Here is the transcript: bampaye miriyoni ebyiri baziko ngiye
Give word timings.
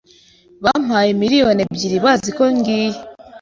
bampaye 0.63 1.09
miriyoni 1.21 1.61
ebyiri 1.67 1.97
baziko 2.05 2.43
ngiye 2.55 2.97